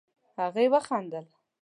[0.39, 1.25] هغې وخندل.